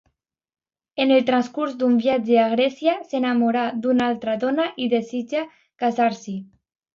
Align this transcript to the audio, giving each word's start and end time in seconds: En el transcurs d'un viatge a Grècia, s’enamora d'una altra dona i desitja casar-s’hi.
En 1.03 1.11
el 1.17 1.25
transcurs 1.25 1.75
d'un 1.81 1.99
viatge 2.05 2.39
a 2.43 2.45
Grècia, 2.53 2.95
s’enamora 3.11 3.67
d'una 3.85 4.09
altra 4.13 4.35
dona 4.45 4.67
i 4.87 4.89
desitja 4.95 5.45
casar-s’hi. 5.85 6.37